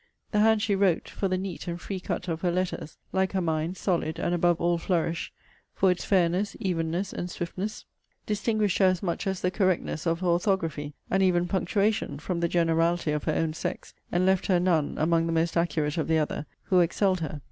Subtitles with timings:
[0.31, 3.39] The hand she wrote, for the neat and free cut of her letters, (like her
[3.41, 5.31] mind, solid, and above all flourish,)
[5.75, 7.85] for its fairness, evenness, and swiftness,
[8.25, 12.47] distinguished her as much as the correctness of her orthography, and even punctuation, from the
[12.49, 16.17] generality of her own sex; and left her none, among the most accurate of the
[16.17, 17.39] other, who excelled her.